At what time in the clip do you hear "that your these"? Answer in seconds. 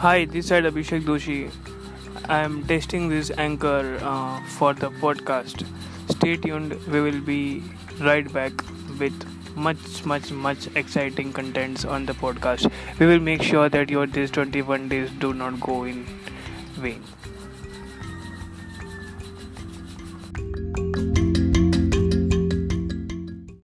13.68-14.30